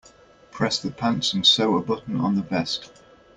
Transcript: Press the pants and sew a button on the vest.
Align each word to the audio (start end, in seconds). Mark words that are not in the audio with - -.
Press 0.49 0.79
the 0.79 0.89
pants 0.89 1.31
and 1.31 1.45
sew 1.45 1.77
a 1.77 1.81
button 1.83 2.15
on 2.15 2.33
the 2.33 2.41
vest. 2.41 2.89